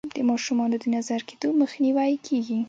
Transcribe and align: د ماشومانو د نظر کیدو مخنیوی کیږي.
د 0.15 0.17
ماشومانو 0.29 0.75
د 0.83 0.85
نظر 0.95 1.19
کیدو 1.29 1.47
مخنیوی 1.61 2.13
کیږي. 2.25 2.59